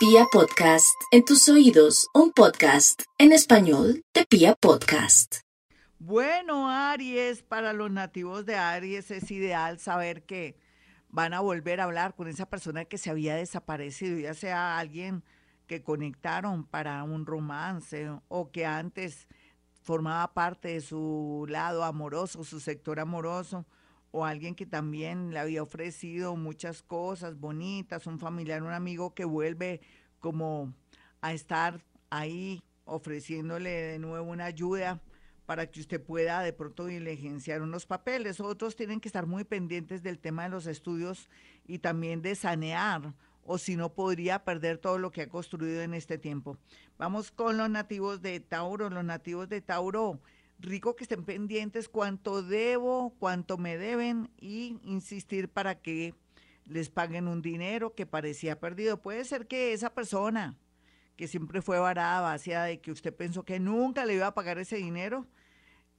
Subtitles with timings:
[0.00, 5.40] Pia Podcast, en tus oídos, un podcast en español de Pia Podcast.
[5.98, 10.58] Bueno, Aries, para los nativos de Aries es ideal saber que
[11.10, 15.22] van a volver a hablar con esa persona que se había desaparecido, ya sea alguien
[15.66, 19.28] que conectaron para un romance o que antes
[19.82, 23.66] formaba parte de su lado amoroso, su sector amoroso,
[24.12, 29.24] o alguien que también le había ofrecido muchas cosas bonitas, un familiar, un amigo que
[29.24, 29.80] vuelve
[30.18, 30.74] como
[31.20, 35.00] a estar ahí ofreciéndole de nuevo una ayuda
[35.46, 38.40] para que usted pueda de pronto diligenciar unos papeles.
[38.40, 41.28] Otros tienen que estar muy pendientes del tema de los estudios
[41.66, 45.94] y también de sanear, o si no podría perder todo lo que ha construido en
[45.94, 46.56] este tiempo.
[46.98, 48.90] Vamos con los nativos de Tauro.
[48.90, 50.20] Los nativos de Tauro
[50.60, 56.14] rico que estén pendientes cuánto debo, cuánto me deben y insistir para que
[56.66, 59.00] les paguen un dinero que parecía perdido.
[59.00, 60.56] Puede ser que esa persona
[61.16, 64.58] que siempre fue varada, vacía de que usted pensó que nunca le iba a pagar
[64.58, 65.26] ese dinero,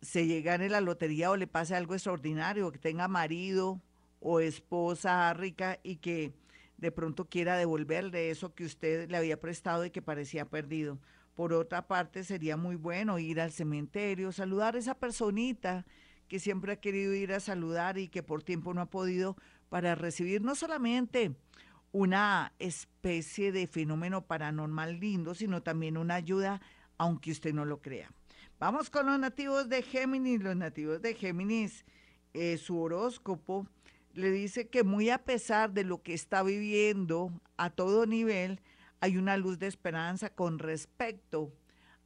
[0.00, 3.80] se llega en la lotería o le pase algo extraordinario, que tenga marido
[4.20, 6.32] o esposa rica y que
[6.76, 11.00] de pronto quiera devolverle eso que usted le había prestado y que parecía perdido.
[11.38, 15.86] Por otra parte, sería muy bueno ir al cementerio, saludar a esa personita
[16.26, 19.36] que siempre ha querido ir a saludar y que por tiempo no ha podido
[19.68, 21.36] para recibir no solamente
[21.92, 26.60] una especie de fenómeno paranormal lindo, sino también una ayuda,
[26.96, 28.10] aunque usted no lo crea.
[28.58, 30.42] Vamos con los nativos de Géminis.
[30.42, 31.84] Los nativos de Géminis,
[32.34, 33.68] eh, su horóscopo
[34.12, 38.60] le dice que muy a pesar de lo que está viviendo a todo nivel,
[39.00, 41.52] hay una luz de esperanza con respecto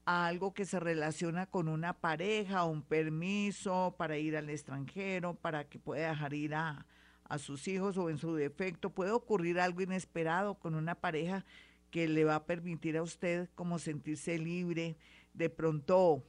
[0.04, 5.68] a algo que se relaciona con una pareja, un permiso para ir al extranjero, para
[5.68, 6.86] que pueda dejar ir a,
[7.24, 8.90] a sus hijos o en su defecto.
[8.90, 11.44] Puede ocurrir algo inesperado con una pareja
[11.90, 14.96] que le va a permitir a usted como sentirse libre,
[15.34, 16.24] de pronto,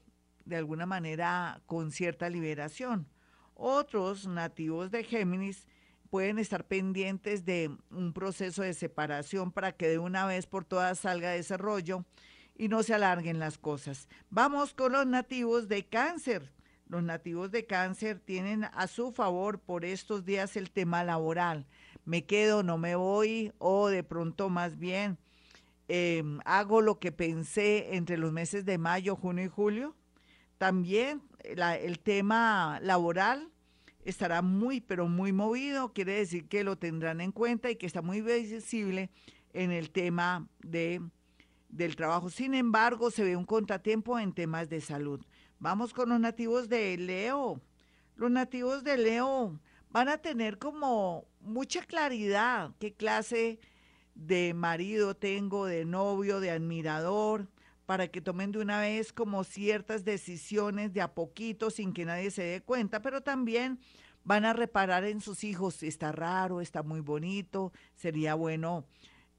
[0.46, 3.08] de alguna manera, con cierta liberación.
[3.56, 5.68] Otros nativos de Géminis
[6.14, 11.00] pueden estar pendientes de un proceso de separación para que de una vez por todas
[11.00, 12.06] salga de ese rollo
[12.56, 14.08] y no se alarguen las cosas.
[14.30, 16.54] Vamos con los nativos de cáncer.
[16.88, 21.66] Los nativos de cáncer tienen a su favor por estos días el tema laboral.
[22.06, 25.18] Me quedo, no me voy o de pronto más bien
[25.88, 29.96] em, hago lo que pensé entre los meses de mayo, junio y julio.
[30.60, 33.50] También el tema laboral
[34.06, 38.02] estará muy, pero muy movido, quiere decir que lo tendrán en cuenta y que está
[38.02, 39.10] muy visible
[39.54, 41.02] en el tema de,
[41.70, 42.30] del trabajo.
[42.30, 45.22] Sin embargo, se ve un contratiempo en temas de salud.
[45.60, 47.62] Vamos con los nativos de Leo.
[48.16, 49.60] Los nativos de Leo
[49.90, 53.60] van a tener como mucha claridad qué clase
[54.16, 57.48] de marido tengo, de novio, de admirador,
[57.86, 62.32] para que tomen de una vez como ciertas decisiones de a poquito sin que nadie
[62.32, 63.80] se dé cuenta, pero también
[64.24, 68.86] van a reparar en sus hijos, está raro, está muy bonito, sería bueno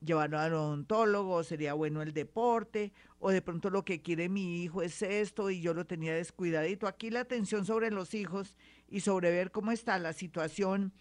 [0.00, 4.83] llevarlo al odontólogo, sería bueno el deporte, o de pronto lo que quiere mi hijo
[4.83, 6.87] es esto y yo lo tenía descuidadito.
[6.87, 8.56] Aquí la atención sobre los hijos
[8.88, 10.93] y sobre ver cómo está la situación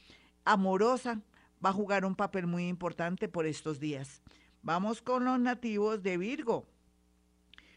[0.46, 1.22] amorosa
[1.64, 4.22] va a jugar un papel muy importante por estos días.
[4.62, 6.66] Vamos con los nativos de Virgo.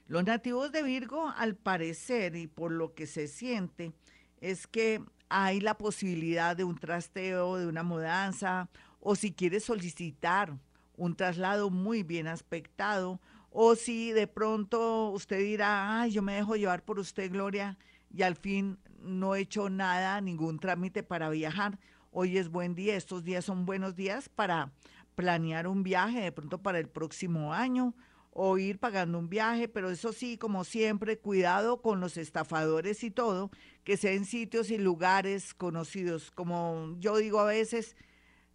[0.09, 3.93] Los nativos de Virgo, al parecer y por lo que se siente,
[4.41, 8.69] es que hay la posibilidad de un trasteo, de una mudanza,
[9.01, 10.57] o si quiere solicitar
[10.97, 16.55] un traslado muy bien aspectado, o si de pronto usted dirá, ay, yo me dejo
[16.55, 17.77] llevar por usted, Gloria,
[18.15, 21.81] y al fin no he hecho nada, ningún trámite para viajar.
[22.13, 24.73] Hoy es buen día, estos días son buenos días para
[25.17, 27.95] planear un viaje, de pronto para el próximo año,
[28.39, 33.11] o ir pagando un viaje, pero eso sí, como siempre, cuidado con los estafadores y
[33.11, 33.51] todo,
[33.83, 36.31] que sea en sitios y lugares conocidos.
[36.33, 37.97] Como yo digo a veces,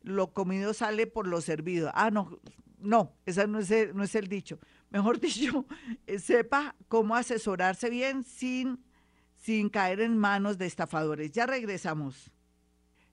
[0.04, 1.90] lo comido sale por lo servido.
[1.96, 2.40] Ah, no,
[2.78, 4.60] no, ese no es el, no es el dicho.
[4.92, 5.66] Mejor dicho,
[6.06, 8.86] eh, sepa cómo asesorarse bien sin,
[9.36, 11.32] sin caer en manos de estafadores.
[11.32, 12.30] Ya regresamos.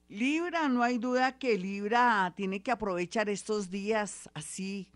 [0.07, 4.91] Libra, no hay duda que Libra tiene que aprovechar estos días así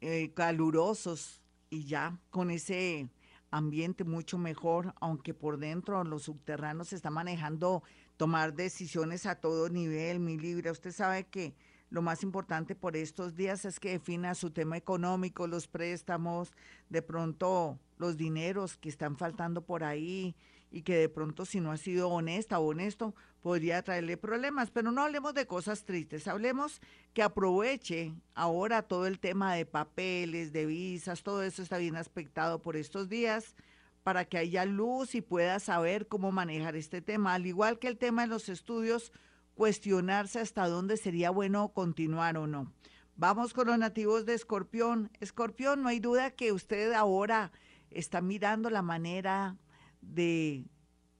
[0.00, 3.08] eh, calurosos y ya con ese
[3.50, 7.82] ambiente mucho mejor, aunque por dentro los subterráneos se está manejando
[8.16, 10.72] tomar decisiones a todo nivel, mi Libra.
[10.72, 11.54] Usted sabe que
[11.88, 16.52] lo más importante por estos días es que defina su tema económico, los préstamos,
[16.88, 20.34] de pronto los dineros que están faltando por ahí
[20.70, 24.70] y que de pronto si no ha sido honesta o honesto podría traerle problemas.
[24.70, 26.80] Pero no hablemos de cosas tristes, hablemos
[27.14, 32.60] que aproveche ahora todo el tema de papeles, de visas, todo eso está bien aspectado
[32.60, 33.54] por estos días
[34.02, 37.98] para que haya luz y pueda saber cómo manejar este tema, al igual que el
[37.98, 39.10] tema de los estudios,
[39.56, 42.72] cuestionarse hasta dónde sería bueno continuar o no.
[43.16, 45.10] Vamos con los nativos de Escorpión.
[45.18, 47.50] Escorpión, no hay duda que usted ahora
[47.90, 49.56] está mirando la manera
[50.00, 50.64] de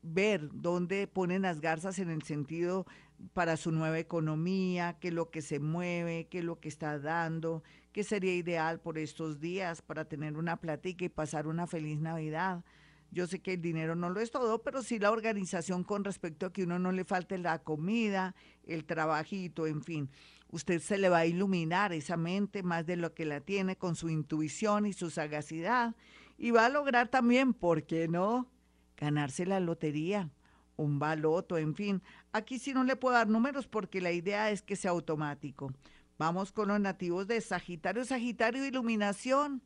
[0.03, 2.87] ver dónde ponen las garzas en el sentido
[3.33, 6.99] para su nueva economía, qué es lo que se mueve, qué es lo que está
[6.99, 7.63] dando,
[7.93, 12.65] qué sería ideal por estos días para tener una plática y pasar una feliz Navidad.
[13.11, 16.47] Yo sé que el dinero no lo es todo, pero sí la organización con respecto
[16.47, 18.35] a que uno no le falte la comida,
[18.65, 20.11] el trabajito, en fin.
[20.51, 23.97] Usted se le va a iluminar esa mente más de lo que la tiene con
[23.97, 25.95] su intuición y su sagacidad
[26.39, 28.51] y va a lograr también, ¿por qué no?
[28.97, 30.31] Ganarse la lotería,
[30.77, 32.03] un baloto, en fin.
[32.33, 35.73] Aquí sí no le puedo dar números porque la idea es que sea automático.
[36.19, 38.05] Vamos con los nativos de Sagitario.
[38.05, 39.63] Sagitario, iluminación,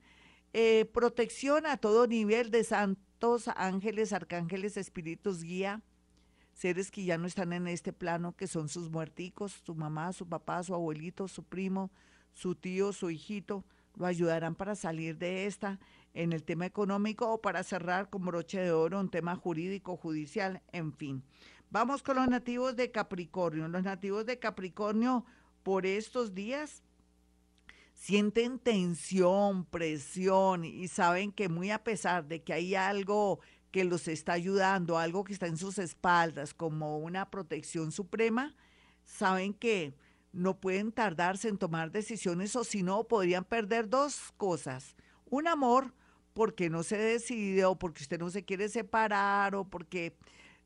[0.52, 5.82] eh, protección a todo nivel de santos, ángeles, arcángeles, espíritus, guía,
[6.52, 10.28] seres que ya no están en este plano, que son sus muerticos, su mamá, su
[10.28, 11.90] papá, su abuelito, su primo,
[12.32, 13.64] su tío, su hijito,
[13.96, 15.78] lo ayudarán para salir de esta
[16.14, 20.62] en el tema económico o para cerrar con broche de oro un tema jurídico, judicial,
[20.72, 21.22] en fin.
[21.70, 23.68] Vamos con los nativos de Capricornio.
[23.68, 25.24] Los nativos de Capricornio
[25.62, 26.82] por estos días
[27.94, 33.40] sienten tensión, presión y saben que muy a pesar de que hay algo
[33.70, 38.56] que los está ayudando, algo que está en sus espaldas como una protección suprema,
[39.04, 39.94] saben que
[40.32, 44.96] no pueden tardarse en tomar decisiones o si no podrían perder dos cosas.
[45.26, 45.94] Un amor
[46.32, 50.16] porque no se decide o porque usted no se quiere separar o porque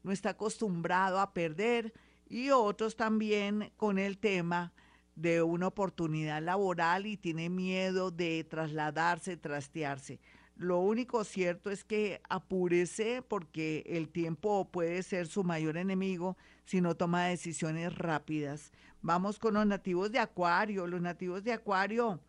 [0.02, 1.92] no está acostumbrado a perder
[2.28, 4.72] y otros también con el tema
[5.14, 10.20] de una oportunidad laboral y tiene miedo de trasladarse, trastearse.
[10.56, 16.80] Lo único cierto es que apúrese porque el tiempo puede ser su mayor enemigo si
[16.80, 18.72] no toma decisiones rápidas.
[19.02, 20.86] Vamos con los nativos de Acuario.
[20.86, 22.20] Los nativos de Acuario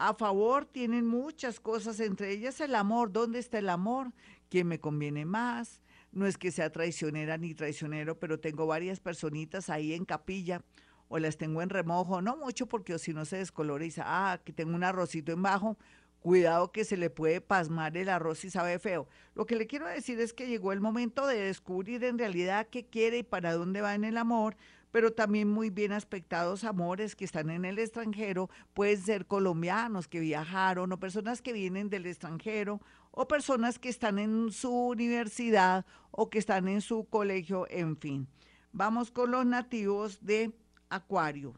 [0.00, 3.12] a favor tienen muchas cosas, entre ellas el amor.
[3.12, 4.12] ¿Dónde está el amor?
[4.48, 5.82] ¿Quién me conviene más?
[6.10, 10.62] No es que sea traicionera ni traicionero, pero tengo varias personitas ahí en capilla
[11.08, 14.74] o las tengo en remojo, no mucho porque si no se descoloriza, ah, que tengo
[14.74, 15.76] un arrocito en bajo,
[16.20, 19.06] cuidado que se le puede pasmar el arroz y sabe feo.
[19.34, 22.86] Lo que le quiero decir es que llegó el momento de descubrir en realidad qué
[22.86, 24.56] quiere y para dónde va en el amor,
[24.90, 30.20] pero también muy bien aspectados amores que están en el extranjero, pueden ser colombianos que
[30.20, 36.30] viajaron o personas que vienen del extranjero o personas que están en su universidad o
[36.30, 38.28] que están en su colegio, en fin.
[38.72, 40.52] Vamos con los nativos de
[40.88, 41.54] Acuario.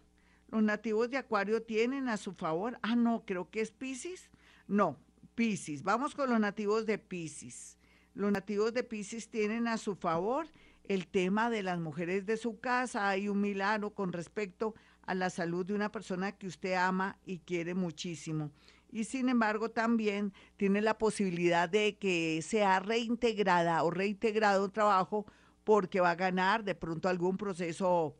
[0.49, 4.31] Los nativos de Acuario tienen a su favor, ah, no, creo que es Pisces
[4.73, 4.97] no,
[5.35, 5.83] Pisces.
[5.83, 7.77] Vamos con los nativos de Pisces.
[8.15, 10.47] Los nativos de Pisces tienen a su favor
[10.85, 13.09] el tema de las mujeres de su casa.
[13.09, 14.75] Hay un milagro con respecto
[15.07, 18.51] a la salud de una persona que usted ama y quiere muchísimo.
[18.91, 25.25] Y sin embargo también tiene la posibilidad de que sea reintegrada o reintegrado un trabajo
[25.65, 28.15] porque va a ganar de pronto algún proceso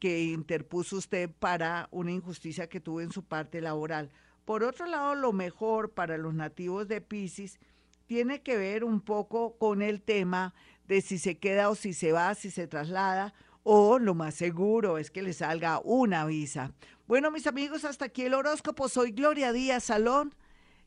[0.00, 4.10] que interpuso usted para una injusticia que tuvo en su parte laboral.
[4.44, 7.60] Por otro lado, lo mejor para los nativos de Pisces
[8.10, 10.52] tiene que ver un poco con el tema
[10.88, 14.98] de si se queda o si se va, si se traslada, o lo más seguro
[14.98, 16.72] es que le salga una visa.
[17.06, 18.88] Bueno, mis amigos, hasta aquí el horóscopo.
[18.88, 20.34] Soy Gloria Díaz Salón.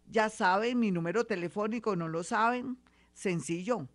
[0.05, 2.77] Ya saben, mi número telefónico, ¿no lo saben?
[3.13, 3.87] Sencillo.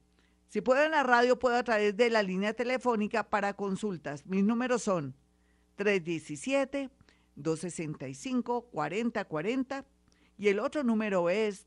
[0.49, 4.25] Si puedo en la radio, puedo a través de la línea telefónica para consultas.
[4.25, 5.15] Mis números son
[5.77, 6.89] 317
[7.37, 9.85] 265-4040
[10.39, 11.67] y el otro número es